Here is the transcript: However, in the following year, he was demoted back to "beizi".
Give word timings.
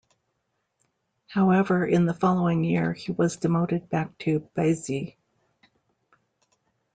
However, 1.27 1.85
in 1.85 2.07
the 2.07 2.13
following 2.15 2.63
year, 2.63 2.91
he 2.91 3.11
was 3.11 3.35
demoted 3.37 3.87
back 3.89 4.17
to 4.17 4.39
"beizi". 4.57 5.15